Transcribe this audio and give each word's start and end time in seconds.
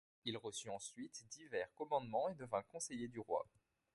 Il 0.25 0.35
reçut 0.35 0.71
ensuite 0.71 1.27
divers 1.29 1.71
commandements 1.75 2.27
et 2.27 2.33
devint 2.33 2.63
conseiller 2.63 3.07
du 3.07 3.19
roi. 3.19 3.47